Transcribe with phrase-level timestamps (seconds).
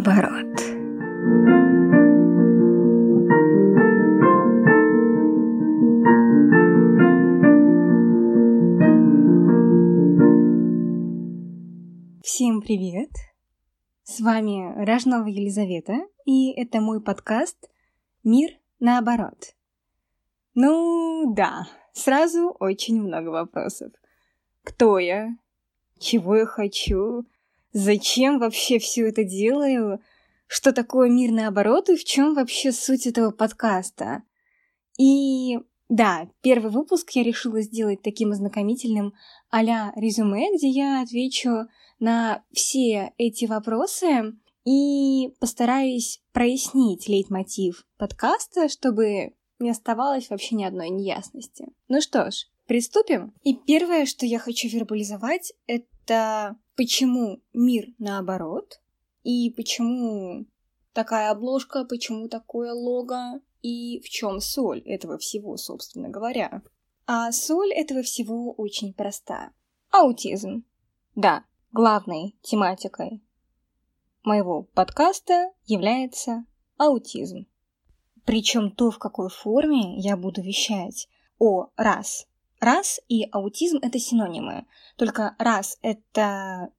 [0.00, 0.56] наоборот.
[12.22, 13.10] Всем привет!
[14.02, 17.70] С вами Рожнова Елизавета, и это мой подкаст
[18.24, 19.54] «Мир наоборот».
[20.54, 23.92] Ну да, сразу очень много вопросов.
[24.62, 25.36] Кто я?
[25.98, 27.26] Чего я хочу?
[27.72, 30.00] Зачем вообще все это делаю?
[30.46, 34.22] Что такое мир наоборот и в чем вообще суть этого подкаста?
[34.98, 39.14] И да, первый выпуск я решила сделать таким ознакомительным
[39.50, 41.66] а резюме, где я отвечу
[41.98, 44.34] на все эти вопросы
[44.64, 51.66] и постараюсь прояснить лейтмотив подкаста, чтобы не оставалось вообще ни одной неясности.
[51.88, 53.32] Ну что ж, приступим.
[53.42, 58.80] И первое, что я хочу вербализовать, это почему мир наоборот,
[59.22, 60.46] и почему
[60.94, 66.62] такая обложка, почему такое лого, и в чем соль этого всего, собственно говоря.
[67.06, 69.52] А соль этого всего очень проста.
[69.90, 70.64] Аутизм.
[71.14, 73.22] Да, главной тематикой
[74.22, 76.46] моего подкаста является
[76.78, 77.46] аутизм.
[78.24, 81.10] Причем то, в какой форме я буду вещать.
[81.38, 82.26] О, раз.
[82.60, 84.66] Раз и аутизм– это синонимы.
[84.96, 86.70] Только раз– это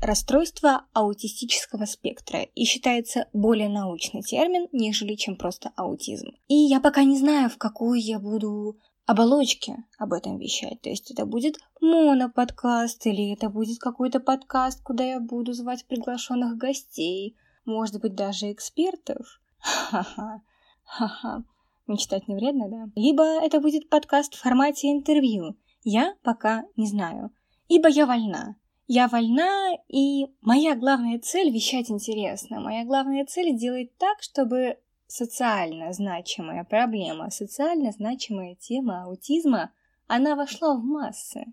[0.00, 6.28] расстройство аутистического спектра и считается более научный термин, нежели чем просто аутизм.
[6.48, 10.80] И я пока не знаю, в какую я буду оболочке об этом вещать.
[10.80, 16.56] То есть это будет моноподкаст или это будет какой-то подкаст, куда я буду звать приглашенных
[16.56, 19.40] гостей, может быть, даже экспертов.
[19.58, 20.42] Ха-ха.
[20.84, 21.44] Ха-ха.
[21.86, 22.90] Мечтать не вредно, да?
[22.96, 25.56] Либо это будет подкаст в формате интервью.
[25.84, 27.30] Я пока не знаю.
[27.68, 28.56] Ибо я вольна.
[28.88, 32.60] Я вольна, и моя главная цель— вещать интересно.
[32.60, 39.72] Моя главная цель— делать так, чтобы социально значимая проблема, социально значимая тема аутизма,
[40.06, 41.46] она вошла в массы.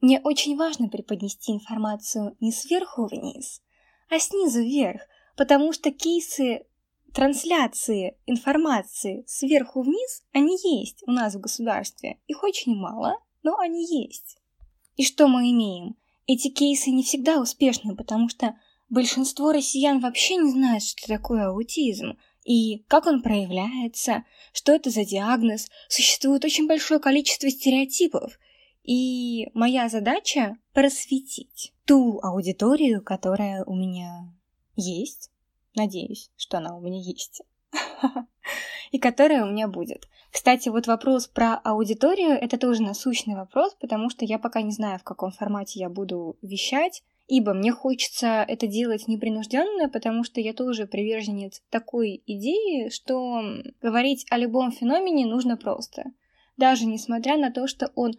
[0.00, 3.62] Мне очень важно преподнести информацию не сверху вниз,
[4.10, 5.02] а снизу вверх,
[5.36, 6.66] потому что кейсы
[7.16, 12.18] трансляции информации сверху вниз, они есть у нас в государстве.
[12.26, 14.36] Их очень мало, но они есть.
[14.96, 15.96] И что мы имеем?
[16.26, 18.54] Эти кейсы не всегда успешны, потому что
[18.90, 25.06] большинство россиян вообще не знают, что такое аутизм, и как он проявляется, что это за
[25.06, 25.68] диагноз.
[25.88, 28.38] Существует очень большое количество стереотипов,
[28.82, 34.34] и моя задача просветить ту аудиторию, которая у меня
[34.76, 35.30] есть,
[35.76, 37.42] Надеюсь, что она у меня есть.
[38.90, 40.08] И которая у меня будет.
[40.32, 44.98] Кстати, вот вопрос про аудиторию— это тоже насущный вопрос, потому что я пока не знаю,
[44.98, 50.52] в каком формате я буду вещать, ибо мне хочется это делать непринужденно, потому что я
[50.52, 53.42] тоже приверженец такой идеи, что
[53.82, 56.04] говорить о любом феномене нужно просто.
[56.56, 58.12] Даже несмотря на то, что он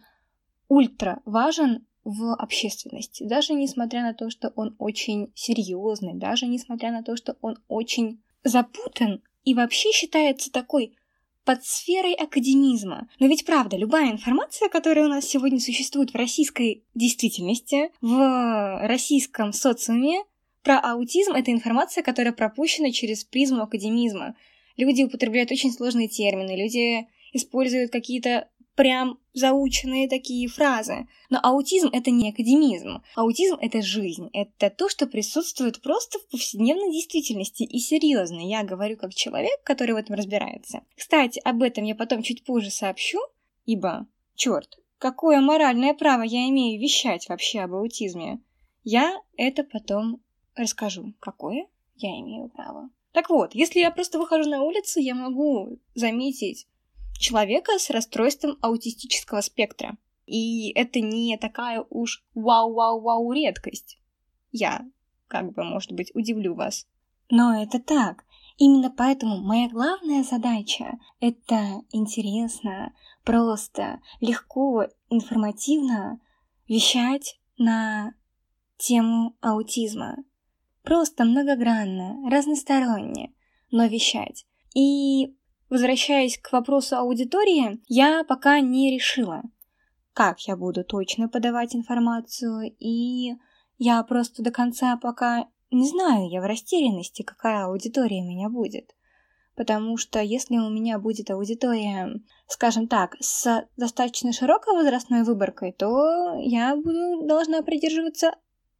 [0.68, 7.02] ультра важен в общественности, даже несмотря на то, что он очень серьезный, даже несмотря на
[7.02, 10.96] то, что он очень запутан и вообще считается такой
[11.44, 13.08] под сферой академизма.
[13.18, 19.52] Но ведь правда, любая информация, которая у нас сегодня существует в российской действительности, в российском
[19.52, 20.24] социуме,
[20.62, 24.34] про аутизм, это информация, которая пропущена через призму академизма.
[24.78, 31.08] Люди употребляют очень сложные термины, люди используют какие-то прям заученные такие фразы.
[31.30, 33.02] Но аутизм— это не академизм.
[33.16, 34.30] Аутизм— это жизнь.
[34.32, 37.64] Это то, что присутствует просто в повседневной действительности.
[37.64, 40.82] И серьезно, я говорю как человек, который в этом разбирается.
[40.94, 43.18] Кстати, об этом я потом чуть позже сообщу,
[43.66, 44.06] ибо,
[44.36, 48.38] черт, какое моральное право я имею вещать вообще об аутизме?
[48.84, 50.20] Я это потом
[50.54, 51.14] расскажу.
[51.18, 52.90] Какое я имею право?
[53.10, 56.68] Так вот, если я просто выхожу на улицу, я могу заметить
[57.18, 59.96] человека с расстройством аутистического спектра.
[60.26, 63.98] И это не такая уж вау-вау-вау редкость.
[64.52, 64.86] Я,
[65.26, 66.86] как бы, может быть, удивлю вас.
[67.30, 68.24] Но это так.
[68.58, 72.92] Именно поэтому моя главная задача— это интересно,
[73.24, 76.20] просто, легко, информативно
[76.66, 78.14] вещать на
[78.76, 80.16] тему аутизма.
[80.82, 83.32] Просто многогранно, разносторонне,
[83.70, 84.46] но вещать.
[84.74, 85.36] И
[85.70, 89.42] Возвращаясь к вопросу аудитории, я пока не решила,
[90.14, 93.36] как я буду точно подавать информацию, и
[93.76, 98.94] я просто до конца пока не знаю, я в растерянности, какая аудитория меня будет.
[99.54, 106.34] Потому что если у меня будет аудитория, скажем так, с достаточно широкой возрастной выборкой, то
[106.38, 108.36] я буду должна придерживаться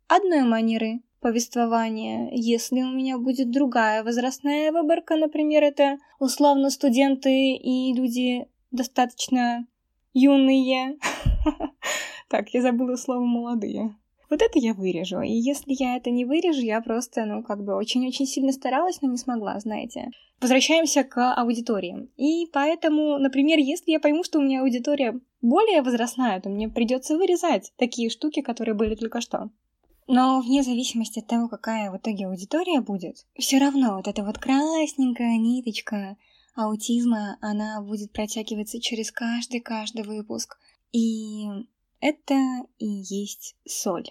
[0.06, 2.28] одной манеры повествования.
[2.32, 9.66] Если у меня будет другая возрастная выборка, например, это условно студенты и люди достаточно
[10.12, 10.98] юные.
[12.30, 13.96] Так, я забыла слово молодые.
[14.28, 15.22] Вот это я вырежу.
[15.22, 19.10] И если я это не вырежу, я просто, ну, как бы очень-очень сильно старалась, но
[19.10, 20.10] не смогла, знаете.
[20.40, 22.10] Возвращаемся к аудитории.
[22.16, 27.16] И поэтому, например, если я пойму, что у меня аудитория более возрастная, то мне придется
[27.16, 29.48] вырезать такие штуки, которые были только что.
[30.08, 34.38] Но вне зависимости от того, какая в итоге аудитория будет, все равно вот эта вот
[34.38, 36.16] красненькая ниточка
[36.54, 40.58] аутизма, она будет протягиваться через каждый-каждый выпуск.
[40.92, 41.46] И
[42.00, 42.34] это
[42.78, 44.06] и есть соль.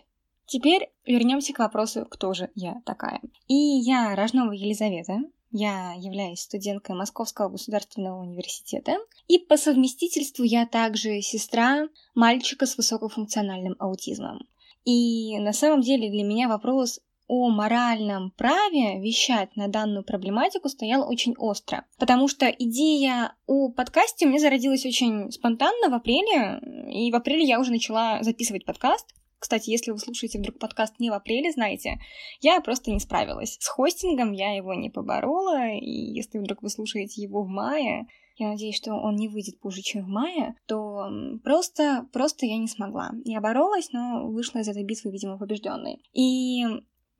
[0.46, 3.20] Теперь вернемся к вопросу, кто же я такая.
[3.48, 5.20] И я Рожнова Елизавета,
[5.52, 8.98] я являюсь студенткой Московского государственного университета,
[9.28, 14.48] и по совместительству я также сестра мальчика с высокофункциональным аутизмом.
[14.88, 21.06] И на самом деле для меня вопрос о моральном праве вещать на данную проблематику стоял
[21.10, 21.84] очень остро.
[22.00, 27.44] Потому что идея о подкасте у меня зародилась очень спонтанно в апреле, и в апреле
[27.44, 29.14] я уже начала записывать подкаст.
[29.40, 32.00] Кстати, если вы слушаете вдруг подкаст не в апреле, знаете,
[32.40, 33.58] я просто не справилась.
[33.60, 38.08] С хостингом я его не поборола, и если вдруг вы слушаете его в мае,
[38.38, 41.10] я надеюсь, что он не выйдет позже, чем в мае, то
[41.44, 43.12] просто, просто я не смогла.
[43.26, 46.04] Я боролась, но вышла из этой битвы, видимо, побежденной.
[46.14, 46.64] И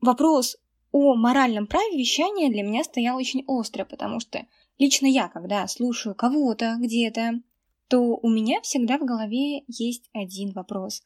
[0.00, 0.56] вопрос
[0.92, 4.46] о моральном праве вещания для меня стоял очень остро, потому что
[4.78, 7.40] лично я, когда слушаю кого-то где-то,
[7.88, 11.02] то у меня всегда в голове есть один вопрос.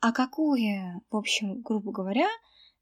[0.00, 2.28] А какое, в общем, грубо говоря,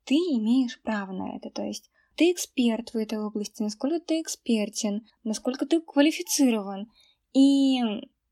[0.05, 1.50] ты имеешь право на это?
[1.50, 6.90] То есть ты эксперт в этой области, насколько ты экспертен, насколько ты квалифицирован.
[7.32, 7.80] И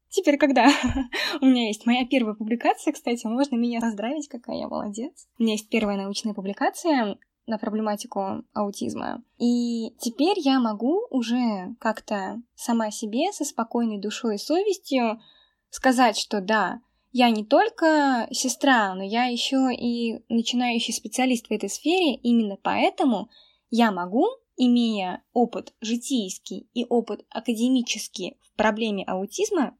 [0.08, 0.68] теперь, когда
[1.40, 5.26] у меня есть моя первая публикация, кстати, можно меня поздравить, какая я молодец.
[5.38, 9.22] У меня есть первая научная публикация на проблематику аутизма.
[9.38, 15.20] И теперь я могу уже как-то сама себе со спокойной душой и совестью
[15.70, 16.80] сказать, что да,
[17.12, 23.30] я не только сестра, но я еще и начинающий специалист в этой сфере, именно поэтому
[23.70, 24.26] я могу,
[24.56, 29.76] имея опыт житейский и опыт академический в проблеме аутизма,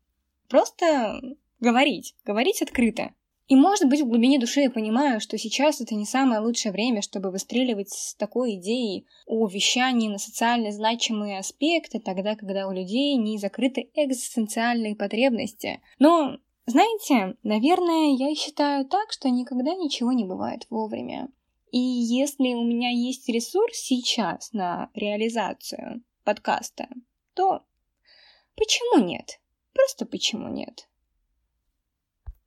[0.49, 1.21] просто
[1.61, 3.13] говорить, говорить открыто.
[3.51, 7.03] И, может быть, в глубине души я понимаю, что сейчас это не самое лучшее время,
[7.03, 13.17] чтобы выстреливать с такой идеей о вещании на социально значимые аспекты, тогда, когда у людей
[13.17, 15.81] не закрыты экзистенциальные потребности.
[15.99, 16.37] Но,
[16.67, 21.29] знаете, наверное, я считаю так, что никогда ничего не бывает вовремя.
[21.71, 26.89] И если у меня есть ресурс сейчас на реализацию подкаста,
[27.35, 27.63] то
[28.57, 29.41] почему нет?
[29.73, 30.89] Просто почему нет?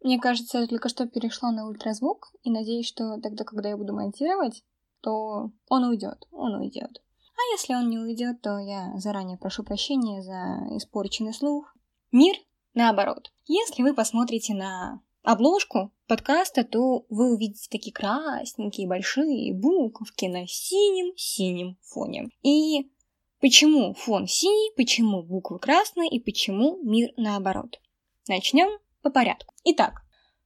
[0.02, 3.94] Мне кажется, я только что перешла на ультразвук, и надеюсь, что тогда, когда я буду
[3.94, 4.64] монтировать,
[5.00, 7.02] то он уйдет, он уйдет.
[7.36, 11.74] А если он не уйдет, то я заранее прошу прощения за испорченный слух.
[12.12, 12.36] Мир
[12.74, 13.32] наоборот.
[13.46, 21.78] Если вы посмотрите на обложку подкаста, то вы увидите такие красненькие большие буковки на синем-синем
[21.82, 22.30] фоне.
[22.44, 22.92] И
[23.40, 27.80] почему фон синий, почему буквы красные и почему мир наоборот?
[28.28, 29.54] Начнем по порядку.
[29.64, 30.02] Итак,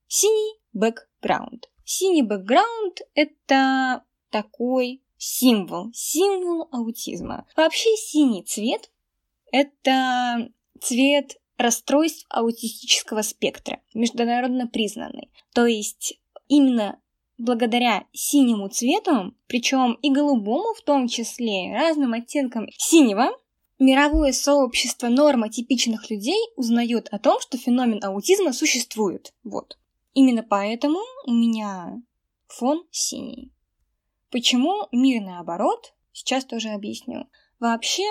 [0.07, 1.69] синий бэкграунд.
[1.83, 7.47] Синий бэкграунд— это такой символ, символ аутизма.
[7.55, 8.91] Вообще синий цвет—
[9.51, 10.49] это
[10.81, 15.31] цвет расстройств аутистического спектра, международно признанный.
[15.53, 16.99] То есть именно
[17.37, 23.29] благодаря синему цвету, причем и голубому в том числе, разным оттенкам синего,
[23.79, 29.33] мировое сообщество нормотипичных людей узнает о том, что феномен аутизма существует.
[29.43, 29.77] Вот.
[30.13, 32.01] Именно поэтому у меня
[32.47, 33.51] фон синий.
[34.31, 35.93] Почему мир наоборот?
[36.11, 37.27] Сейчас тоже объясню.
[37.59, 38.03] Вообще,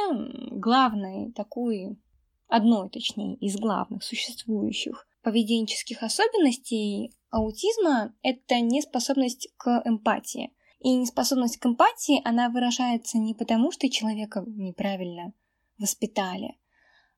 [0.51, 1.97] главный такой
[2.49, 10.53] одной, точнее, из главных существующих поведенческих особенностей аутизма– это неспособность к эмпатии.
[10.79, 15.33] И неспособность к эмпатии, она выражается не потому, что человека неправильно
[15.79, 16.59] воспитали,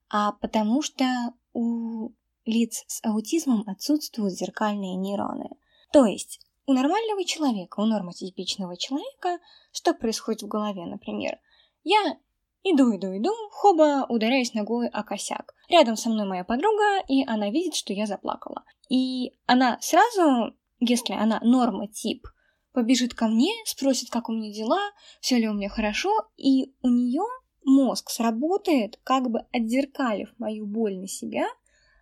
[0.09, 1.05] а потому что
[1.53, 2.11] у
[2.45, 5.51] лиц с аутизмом отсутствуют зеркальные нейроны.
[5.93, 9.39] То есть у нормального человека, у нормотипичного человека,
[9.73, 11.39] что происходит в голове, например?
[11.85, 12.19] Я
[12.65, 15.55] Иду, иду, иду, хоба, ударяюсь ногой о косяк.
[15.69, 18.65] Рядом со мной моя подруга, и она видит, что я заплакала.
[18.89, 22.27] И она сразу, если она норма-тип,
[22.73, 24.81] побежит ко мне, спросит, как у меня дела,
[25.21, 27.23] все ли у меня хорошо, и у нее
[27.65, 31.47] мозг сработает, как бы отзеркалив мою боль на себя,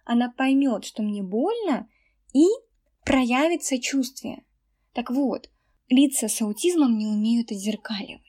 [0.04, 1.88] она поймет, что мне больно,
[2.32, 2.46] и
[3.04, 4.44] проявит сочувствие.
[4.92, 5.50] Так вот,
[5.88, 8.25] лица с аутизмом не умеют отзеркаливать.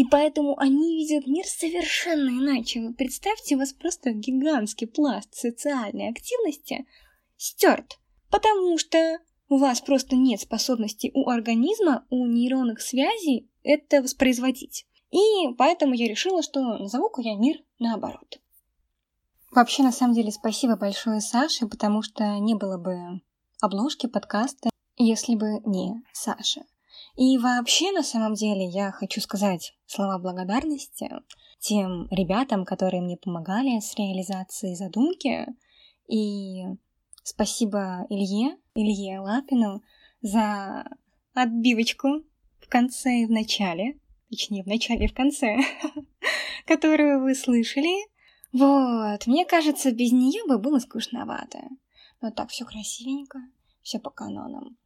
[0.00, 2.80] И поэтому они видят мир совершенно иначе.
[2.80, 6.86] Вы представьте, у вас просто гигантский пласт социальной активности
[7.36, 7.98] стерт,
[8.30, 9.18] потому что
[9.50, 14.86] у вас просто нет способности у организма, у нейронных связей это воспроизводить.
[15.10, 15.18] И
[15.58, 18.40] поэтому я решила, что назову-ка я мир наоборот.
[19.50, 23.20] Вообще, на самом деле, спасибо большое Саше, потому что не было бы
[23.60, 26.62] обложки подкаста, если бы не Саша.
[27.20, 31.10] И вообще, на самом деле, я хочу сказать слова благодарности
[31.58, 35.46] тем ребятам, которые мне помогали с реализацией задумки.
[36.08, 36.62] И
[37.22, 39.82] спасибо Илье, Илье Лапину
[40.22, 40.86] за
[41.34, 42.24] отбивочку
[42.58, 43.98] в конце и в начале,
[44.30, 45.58] точнее, в начале и в конце,
[46.64, 48.08] которую вы слышали.
[48.54, 51.68] Вот, мне кажется, без нее бы было скучновато.
[52.22, 53.40] Но так все красивенько,
[53.82, 54.78] все по канонам.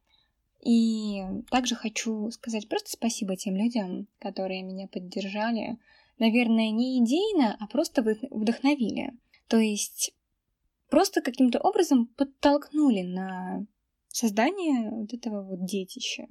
[0.65, 5.77] И также хочу сказать просто спасибо тем людям, которые меня поддержали.
[6.17, 9.13] Наверное, не идейно, а просто вдохновили.
[9.47, 10.11] То есть
[10.89, 13.67] просто каким-то образом подтолкнули на
[14.07, 16.27] создание вот этого вот детища.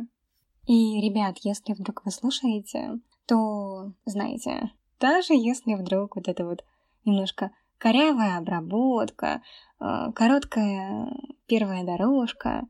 [0.66, 6.64] И, ребят, если вдруг вы слушаете, то знаете, даже если вдруг вот это вот
[7.04, 9.42] немножко корявая обработка,
[9.78, 11.14] э, короткая
[11.46, 12.66] первая дорожка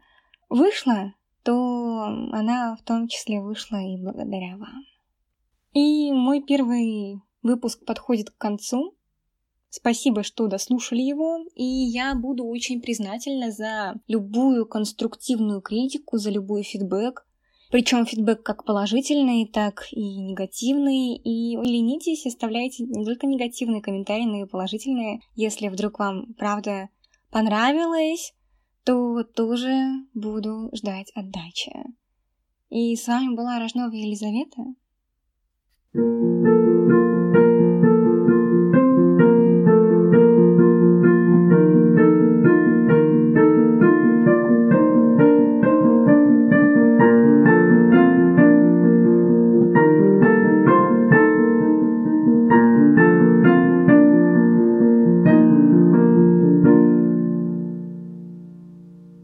[0.50, 1.14] вышла,
[1.45, 4.85] то она в том числе вышла и благодаря вам.
[5.73, 8.97] И мой первый выпуск подходит к концу.
[9.69, 16.63] Спасибо, что дослушали его, и я буду очень признательна за любую конструктивную критику, за любой
[16.63, 17.27] фидбэк.
[17.71, 21.17] Причем фидбэк как положительный, так и негативный.
[21.17, 25.21] И ленитесь, оставляйте не только негативные комментарии, но и положительные.
[25.35, 26.89] Если вдруг вам правда
[27.31, 28.33] понравилось,
[28.85, 29.73] то тоже
[30.14, 31.73] буду ждать отдачи.
[32.71, 34.75] И с вами была Рожнова Елизавета.
[35.95, 36.34] thank you